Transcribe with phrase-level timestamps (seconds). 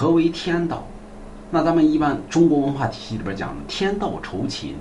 [0.00, 0.82] 何为天道？
[1.50, 4.74] 那咱们一般中国文化体系里边讲的，天道酬勤，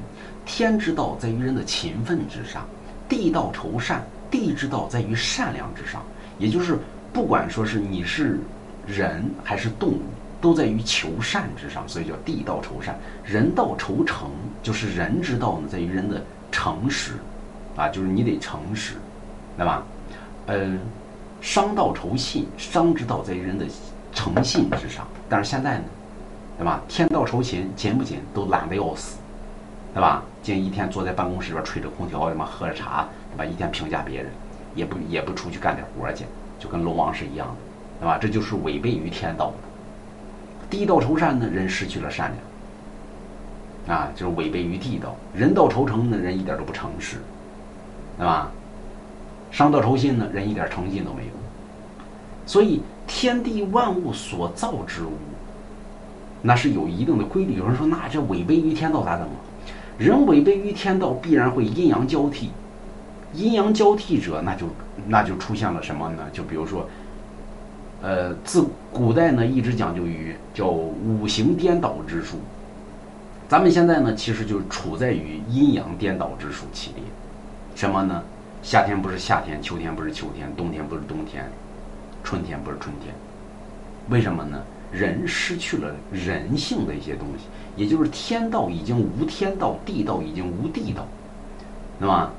[0.45, 2.61] 天之道在于人的勤奋之上；
[3.09, 4.01] 地道酬善，
[4.32, 6.01] 地之道在于善良之上。
[6.37, 6.79] 也就是
[7.11, 8.39] 不管说是你是
[8.88, 10.00] 人还是动物。
[10.39, 14.30] 都在于求善之上，所以叫地道酬善，人道酬诚，
[14.64, 17.16] 就是人之道呢，在于人的诚实，
[17.76, 18.94] 啊，就是你得诚实，
[19.58, 19.84] 对吧？
[20.46, 20.80] 嗯，
[21.42, 23.66] 商道酬信，商之道在于人的
[24.20, 25.08] 诚信至上。
[25.30, 25.84] 但是现在呢，
[26.58, 26.82] 对吧？
[26.90, 29.18] 天道酬勤，勤不勤都懒得要死，
[29.94, 30.22] 对吧？
[30.44, 33.46] 今一天坐在办公室里边吹着空调，他妈喝着茶，对吧？
[33.46, 34.30] 一天评价别人，
[34.76, 36.26] 也不也不出去干点活去，
[36.60, 37.54] 就跟龙王是一样的，
[38.02, 38.18] 对吧？
[38.20, 40.70] 这就是违背于天道的。
[40.70, 42.32] 地道酬善呢，人失去了善
[43.88, 47.18] 良，啊，就是违背于地道；人道酬诚呢，人一点都不诚实，
[48.18, 48.52] 对吧？
[49.49, 51.30] 商道酬信呢，人一点诚信都没有。
[52.49, 55.12] 所以，天地万物所造之物，
[56.41, 57.53] 那是有一定的规律。
[57.53, 59.37] 有人说，那这违背于天道咋整啊？
[59.99, 62.49] 人违背于天道，必然会阴阳交替。
[63.35, 64.65] 阴阳交替者，那就
[65.07, 66.23] 那就出现了什么呢？
[66.33, 66.89] 就比如说。
[68.01, 72.37] 呃，自古代呢，一直讲究于叫五行颠倒之术。
[73.47, 77.03] 咱们现在呢，其实就处在于阴阳颠倒之术起列。
[77.75, 78.23] 什么呢？
[78.63, 81.47] 夏天不是夏天，秋天不是秋天，冬天不是冬天，
[82.23, 83.13] 春天不是春天。
[84.09, 84.61] 为什么呢？
[84.91, 91.05] 人失去了人性的一些东西，也就是天道已经无天道，地道已经无地道，
[91.99, 92.31] 那么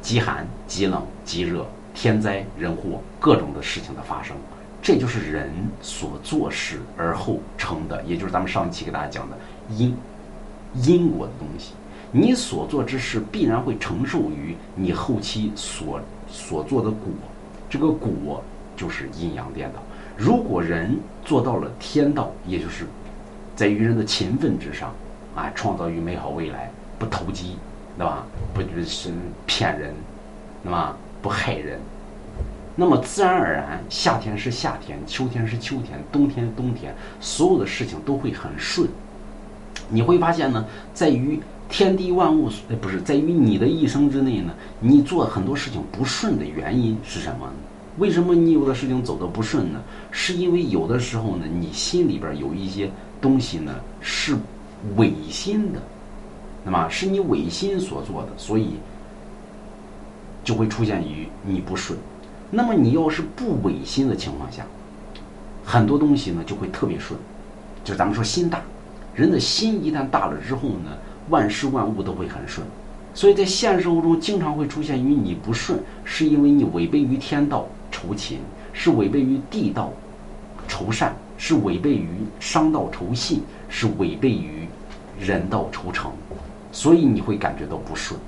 [0.00, 1.66] 极寒、极冷、极热。
[1.94, 4.36] 天灾人祸，各种的事情的发生，
[4.80, 5.50] 这就是人
[5.82, 9.36] 所做事而后成的，也就是咱们上一期给大家讲的
[9.70, 9.96] 因
[10.74, 11.72] 因果的东西。
[12.12, 17.08] 你所做之事必然会承受于你后期所所做的果，
[17.68, 18.42] 这个果
[18.76, 19.80] 就是阴阳颠倒。
[20.16, 22.84] 如果人做到了天道，也就是
[23.54, 24.92] 在于人的勤奋之上，
[25.34, 27.56] 啊，创造于美好未来，不投机，
[27.96, 28.24] 对吧？
[28.52, 29.10] 不就是
[29.46, 29.94] 骗人，
[30.62, 30.96] 对吧？
[31.20, 31.78] 不害人，
[32.74, 38.88] 那么自然而然，夏天是夏天，秋天是秋天，冬天冬天，所有的事情都会很顺。
[39.88, 40.64] 你会发现呢，
[40.94, 47.48] 在于天地万物，呃，不是在于你的一生之内呢，你做很多事情不顺的原因是什么？
[47.98, 49.80] 为什么你有的事情走的不顺呢？
[50.10, 52.90] 是因为有的时候呢，你心里边有一些
[53.20, 54.36] 东西呢是
[54.96, 55.80] 违心的，
[56.64, 58.70] 那么是你违心所做的，所以。
[60.44, 61.98] 就会出现于你不顺，
[62.50, 64.64] 那么你要是不违心的情况下，
[65.62, 67.20] 很多东西呢就会特别顺。
[67.84, 68.62] 就咱们说心大，
[69.14, 70.96] 人的心一旦大了之后呢，
[71.28, 72.66] 万事万物都会很顺。
[73.14, 78.38] 所以在现实生活中经常会出现于你不顺，是因为你违背于天道酬勤，
[78.72, 79.92] 是违背于地道
[80.68, 82.08] 酬善，是违背于
[82.38, 84.68] 商道酬信，是违背于
[85.18, 86.12] 人道酬诚，
[86.70, 88.20] 所以你会感觉到不顺。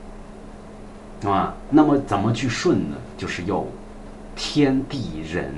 [1.25, 2.97] 啊，那么怎么去顺呢？
[3.17, 3.65] 就是要
[4.35, 5.55] 天地人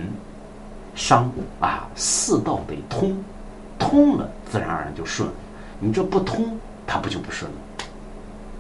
[0.95, 1.31] 商
[1.61, 3.17] 啊四道得通，
[3.79, 5.29] 通了自然而然就顺。
[5.79, 6.59] 你这不通，
[6.93, 7.57] 他不就不顺了？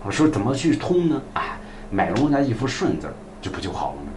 [0.02, 1.20] 我说怎么去通呢？
[1.34, 1.58] 哎，
[1.90, 3.12] 买人家一副顺字儿，
[3.42, 4.08] 就不就好了吗？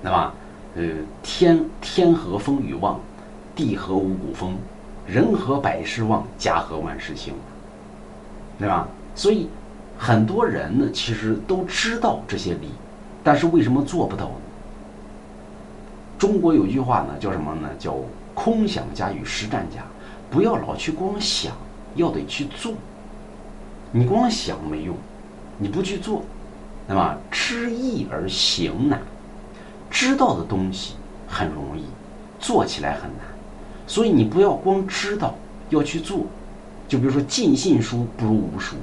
[0.00, 0.32] 对吧？
[0.76, 0.84] 呃，
[1.24, 3.00] 天天和风雨旺，
[3.56, 4.56] 地和五谷丰，
[5.08, 7.34] 人和百事旺，家和万事兴，
[8.60, 8.86] 对吧？
[9.16, 9.48] 所以。
[9.98, 12.68] 很多人呢，其实都知道这些理，
[13.24, 14.34] 但是为什么做不到呢？
[16.18, 17.68] 中国有句话呢，叫什么呢？
[17.78, 17.96] 叫
[18.34, 19.82] “空想家与实战家”。
[20.30, 21.54] 不要老去光想，
[21.94, 22.74] 要得去做。
[23.92, 24.94] 你光想没用，
[25.58, 26.22] 你不去做，
[26.86, 29.00] 那么知易而行难。
[29.90, 30.94] 知道的东西
[31.28, 31.84] 很容易，
[32.38, 33.20] 做起来很难。
[33.86, 35.34] 所以你不要光知道，
[35.70, 36.20] 要去做。
[36.88, 38.76] 就比如说，尽信书不如无书。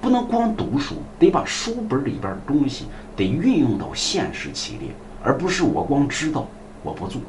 [0.00, 4.88] 不能光读书，得把书本里边的东西得运用到现实起列，
[5.22, 6.46] 而不是我光知道
[6.82, 7.20] 我不做。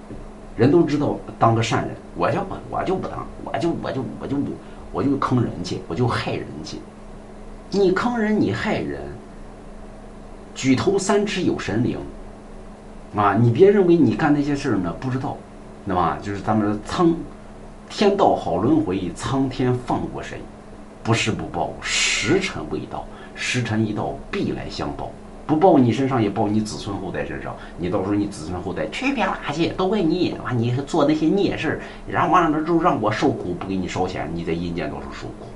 [0.56, 4.52] 人都知道当个善人，我就不我就不当，我就我就我就不
[4.92, 6.78] 我就坑人去，我就害人去。
[7.70, 9.02] 你坑人，你害人，
[10.54, 11.98] 举头三尺有神灵
[13.16, 13.36] 啊！
[13.36, 15.38] 你别认为你干那些事儿呢不知道，
[15.86, 16.18] 对吧？
[16.22, 17.16] 就是咱们说苍
[17.90, 20.40] 天道好轮回，苍天放过谁？
[21.04, 25.10] 不是不报，时辰未到，时辰一到，必来相报。
[25.48, 27.56] 不报你身上，也报你子孙后代身上。
[27.78, 35.48] 你到时候你子孙后代去别拉去，都怪你，完你做那些孽事，然后完了之后让我受苦，不给你烧钱，你在阴间都是受苦，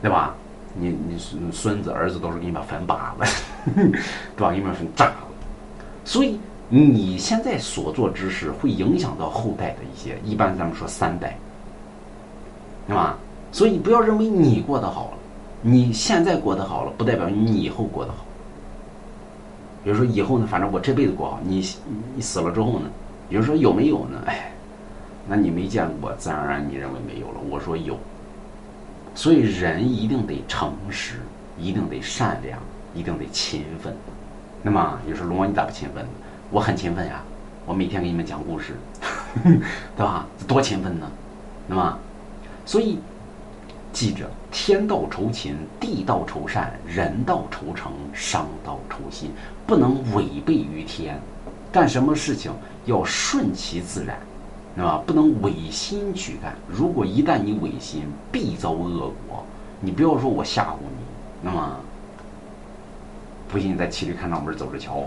[0.00, 0.34] 对吧？
[0.74, 3.26] 你你孙孙子儿子到时候给你把坟扒了，
[4.34, 4.50] 对吧？
[4.50, 5.28] 给你把坟炸了。
[6.04, 6.40] 所以
[6.70, 11.36] 你现在所做之事会影响到后代的一些，一般咱们说三代，
[12.86, 13.18] 对吧？
[13.50, 15.18] 所以不要认为你过得好了，
[15.60, 18.24] 你现在过得好了，不代表你以后过得好。
[19.84, 21.66] 比如说以后呢，反正我这辈子过好，你
[22.14, 22.88] 你死了之后呢？
[23.28, 24.22] 比如说有没有呢？
[24.26, 24.52] 哎，
[25.26, 27.40] 那你没见过，自然而然你认为没有了。
[27.48, 27.98] 我说有，
[29.14, 31.16] 所以人一定得诚实，
[31.58, 32.58] 一定得善良，
[32.94, 33.94] 一定得勤奋。
[34.62, 36.10] 那么有时候龙王你咋不勤奋呢？
[36.50, 37.22] 我很勤奋呀，
[37.64, 38.74] 我每天给你们讲故事，
[39.96, 40.26] 对吧？
[40.46, 41.10] 多勤奋呢。
[41.66, 41.98] 那么，
[42.66, 42.98] 所以
[43.92, 44.28] 记着。
[44.50, 49.30] 天道酬勤，地道酬善，人道酬诚，商道酬信，
[49.66, 51.18] 不能违背于天。
[51.72, 52.52] 干什么事情
[52.84, 54.18] 要顺其自然，
[54.76, 55.02] 是吧？
[55.06, 56.54] 不能违心去干。
[56.68, 59.44] 如果一旦你违心，必遭恶果。
[59.80, 61.04] 你不要说我吓唬你，
[61.40, 61.80] 那么
[63.48, 65.02] 不信你在骑驴看脑门走着瞧。